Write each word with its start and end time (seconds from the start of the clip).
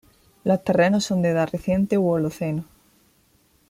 Los 0.43 0.63
terrenos 0.63 1.05
son 1.05 1.21
de 1.21 1.29
edad 1.29 1.47
reciente 1.53 1.95
u 1.99 2.09
Holoceno. 2.09 2.65